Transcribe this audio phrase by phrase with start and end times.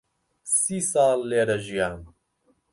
[0.59, 1.99] سی ساڵ لێرە ژیام.